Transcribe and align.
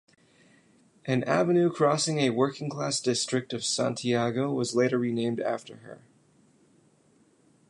An 1.05 1.23
avenue 1.25 1.69
crossing 1.71 2.17
a 2.21 2.31
working 2.31 2.69
class 2.71 2.99
district 2.99 3.53
of 3.53 3.63
Santiago 3.63 4.51
was 4.51 4.75
later 4.75 4.97
renamed 4.97 5.39
after 5.39 5.75
her. 5.75 6.01